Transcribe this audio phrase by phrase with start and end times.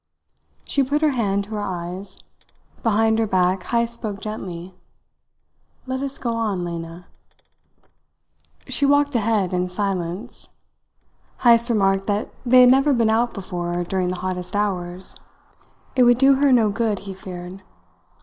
[0.65, 2.17] She put her hand to her eyes.
[2.81, 4.73] Behind her back Heyst spoke gently.
[5.85, 7.05] "Let us get on, Lena."
[8.67, 10.49] She walked ahead in silence.
[11.41, 15.15] Heyst remarked that they had never been out before during the hottest hours.
[15.95, 17.61] It would do her no good, he feared.